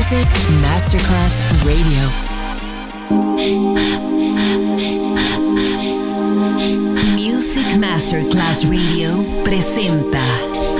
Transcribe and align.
Music 0.00 0.32
Masterclass 0.62 1.42
Radio. 1.62 2.08
Music 7.16 7.76
Masterclass 7.76 8.64
Radio 8.64 9.22
presenta 9.44 10.22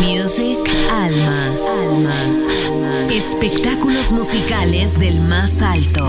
Music 0.00 0.66
Alma. 0.90 1.52
Alma. 1.82 3.10
Espectáculos 3.10 4.12
musicales 4.12 4.98
del 4.98 5.20
más 5.20 5.60
alto. 5.60 6.08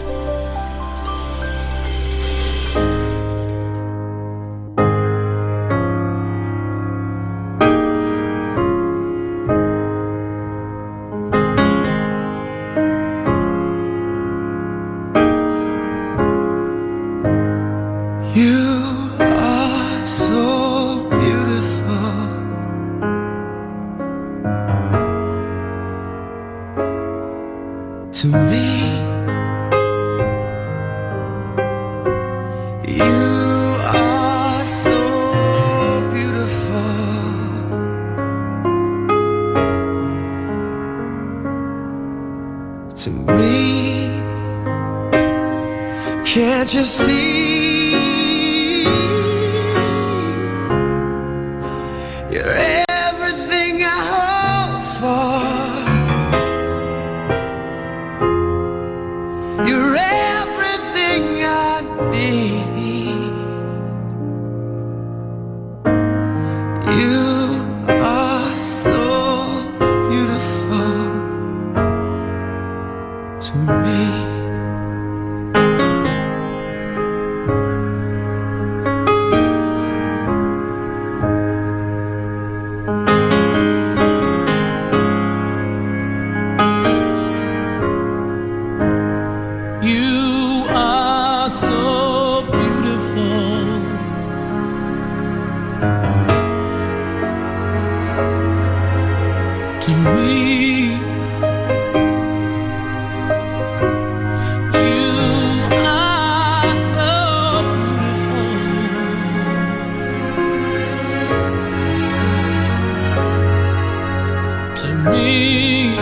Me, 115.03 115.95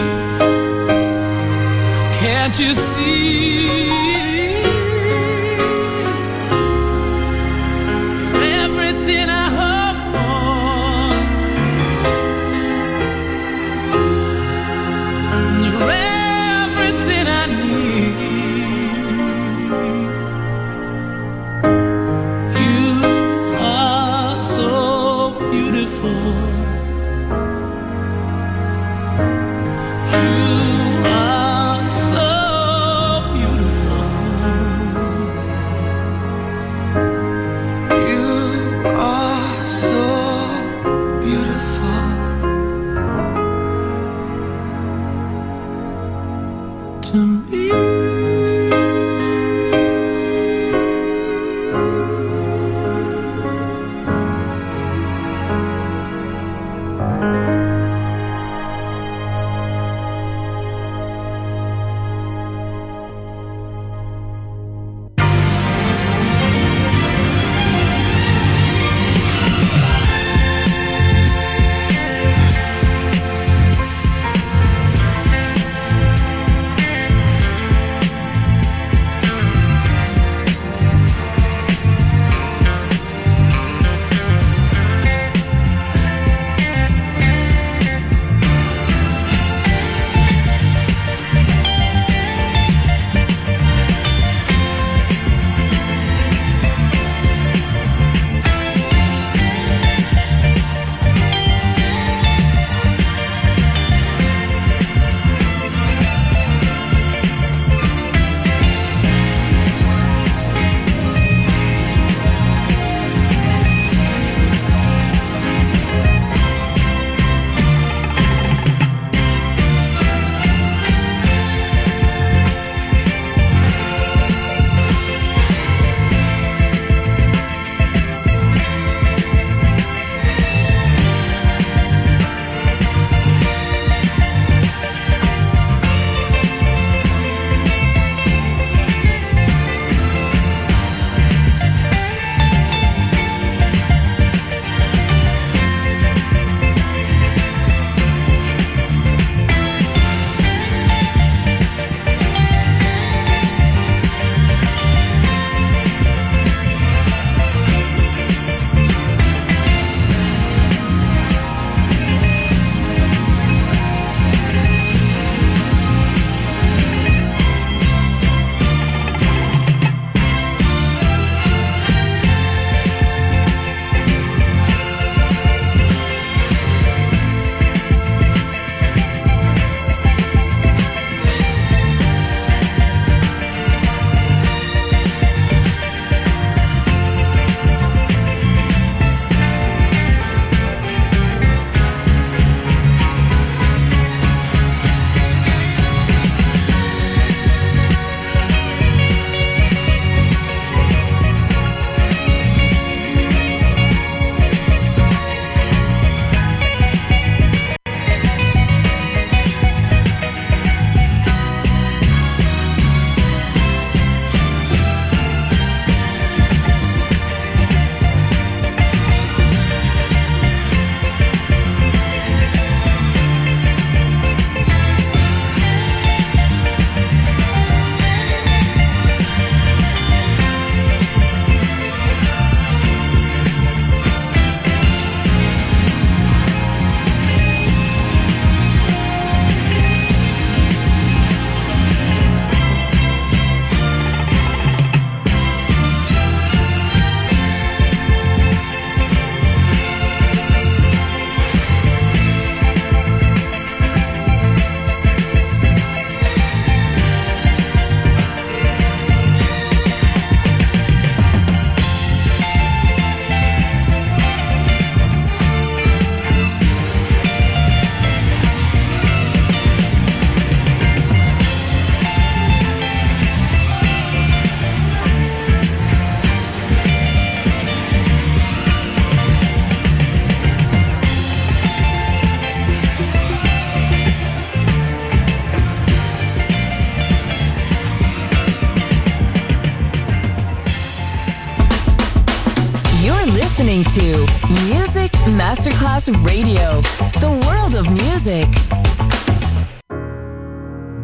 can't 2.20 2.60
you 2.60 2.74
see 2.74 4.29
to 47.12 47.18
me. 47.18 48.49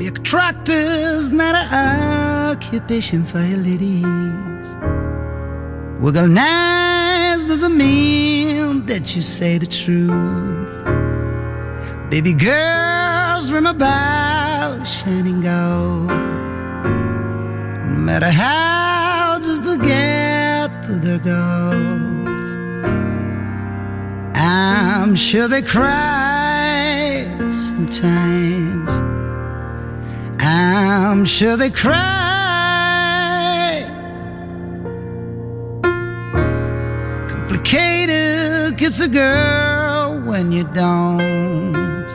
Big 0.05 0.23
tractor's 0.23 1.31
not 1.31 1.55
an 1.55 2.51
occupation 2.51 3.25
for 3.25 3.41
your 3.41 3.57
ladies. 3.57 4.67
Organized 5.99 7.47
doesn't 7.47 7.75
mean 7.75 8.85
that 8.85 9.15
you 9.15 9.23
say 9.23 9.57
the 9.57 9.65
truth. 9.65 10.73
Baby 12.11 12.33
girls 12.33 13.49
dream 13.49 13.65
about 13.65 14.85
shining 14.85 15.41
gold. 15.41 16.09
No 17.89 17.97
matter 18.09 18.29
how 18.29 19.39
just 19.41 19.63
to 19.63 19.75
get 19.75 20.67
to 20.85 20.99
their 20.99 21.17
goals. 21.17 22.49
I'm 24.35 25.15
sure 25.15 25.47
they 25.47 25.63
cry 25.63 27.25
sometimes. 27.49 28.74
I'm 30.45 31.25
sure 31.25 31.57
they 31.57 31.71
cry. 31.71 31.95
Complicated 37.27 38.77
kiss 38.77 38.99
a 38.99 39.07
girl 39.07 40.21
when 40.21 40.51
you 40.51 40.65
don't 40.65 42.05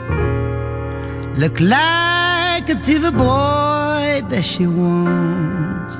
look 1.38 1.58
like 1.58 2.70
a 2.70 2.76
TV 2.86 3.10
boy 3.10 4.22
that 4.28 4.44
she 4.44 4.68
wants. 4.68 5.96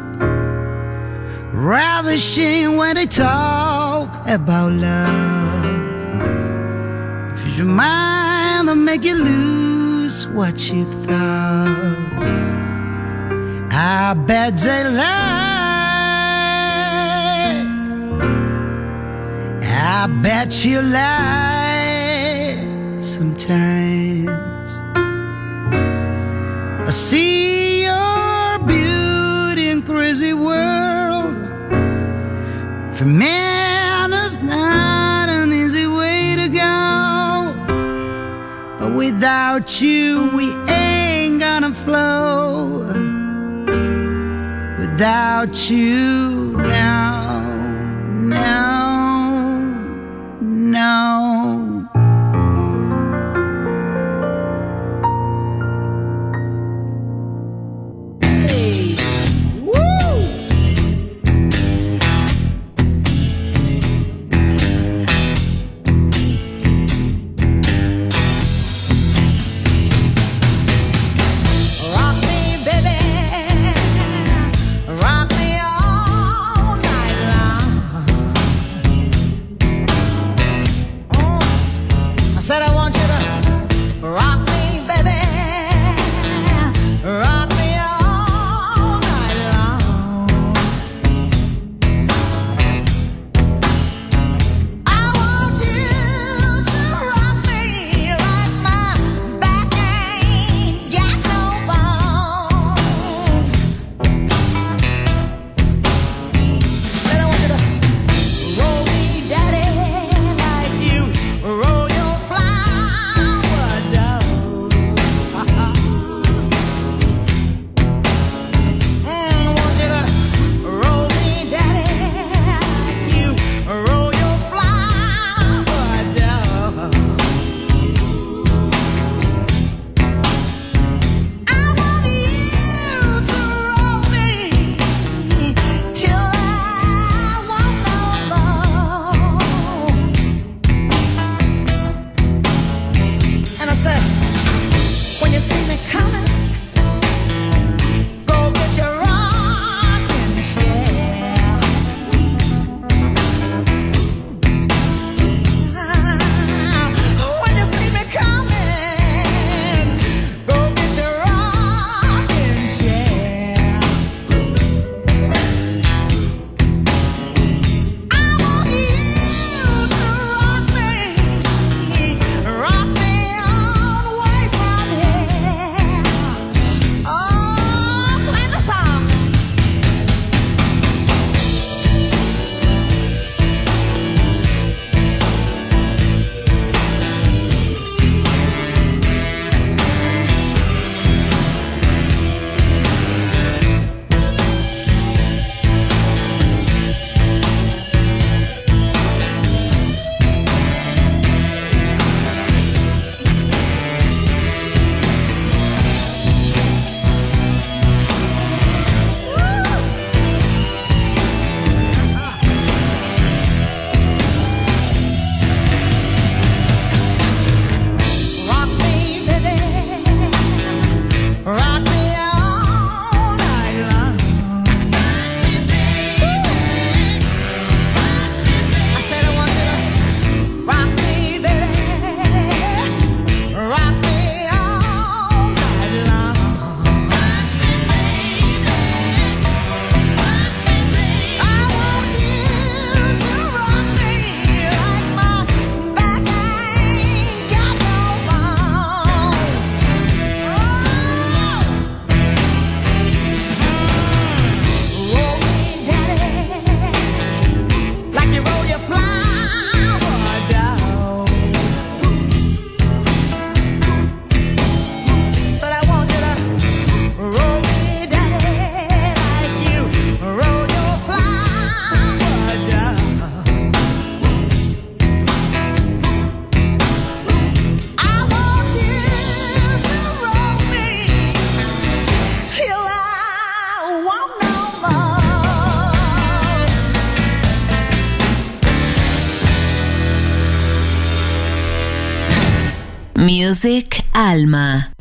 Ravishing 1.53 2.77
when 2.77 2.95
they 2.95 3.07
talk 3.07 4.09
about 4.29 4.71
love. 4.71 5.65
If 7.41 7.57
your 7.57 7.67
mind 7.67 8.69
will 8.69 8.77
make 8.77 9.03
you 9.03 9.17
lose 9.17 10.29
what 10.29 10.71
you 10.71 10.85
thought. 11.05 12.10
I 13.83 14.13
bet 14.13 14.59
they 14.59 14.85
lie. 14.85 15.01
I 19.63 20.07
bet 20.23 20.67
you 20.67 20.83
lie 20.83 22.59
sometimes. 23.01 24.71
I 26.89 26.91
see 26.91 27.85
your 27.85 28.59
beauty 28.67 29.71
in 29.71 29.81
crazy 29.83 30.35
world. 30.35 31.37
For 32.97 33.07
it's 34.13 34.37
not 34.43 35.31
an 35.31 35.55
easy 35.55 35.87
way 35.87 36.37
to 36.37 36.49
go. 36.49 37.55
But 38.79 38.95
without 38.95 39.81
you, 39.81 40.29
we 40.37 40.53
ain't 40.69 41.41
gonna 41.41 41.75
flow. 41.75 42.80
Without 45.01 45.71
you, 45.71 46.53
now, 46.59 47.41
now, 48.21 49.59
no. 50.43 52.00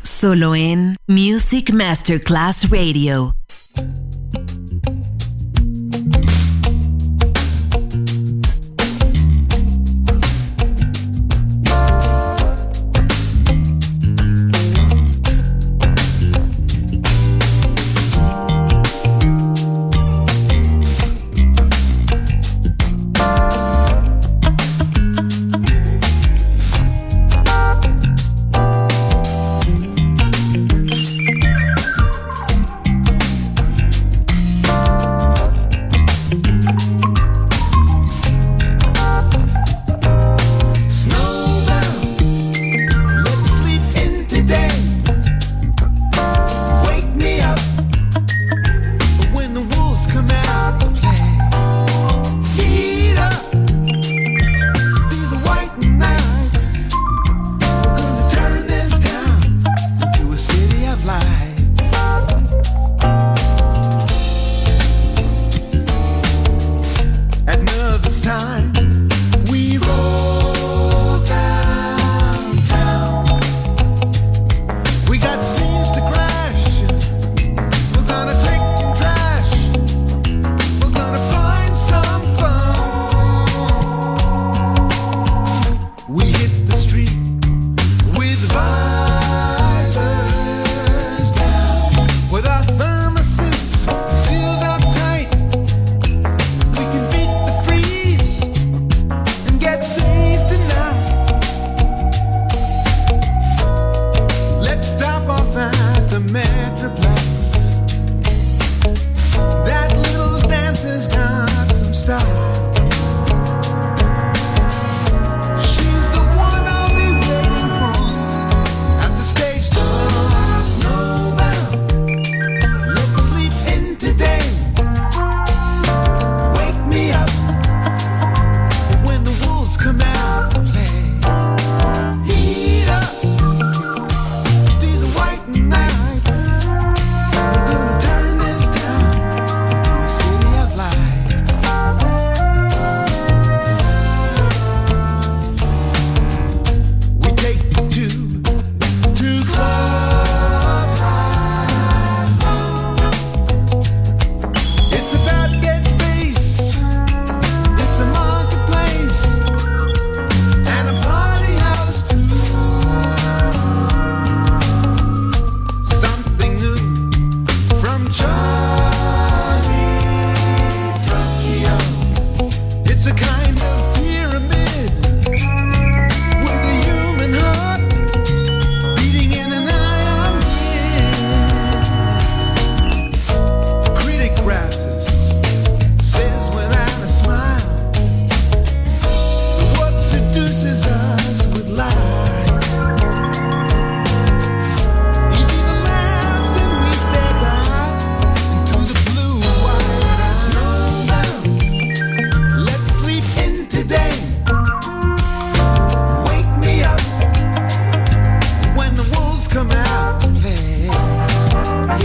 Solo 0.04 0.56
en 0.56 0.96
Music 1.08 1.72
Masterclass 1.72 2.70
Radio. 2.70 3.39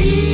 To 0.05 0.34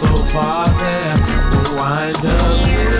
so 0.00 0.06
far 0.32 0.66
there, 0.80 1.16
we 1.50 1.76
wind 1.76 2.16
up 2.24 2.66
here. 2.66 2.99